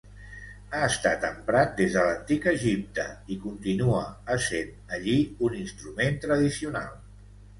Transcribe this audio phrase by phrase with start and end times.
[0.75, 3.05] Ha estat emprat des de l'Antic Egipte
[3.35, 4.01] i continua
[4.37, 5.17] essent, allí,
[5.49, 6.97] un instrument tradicional.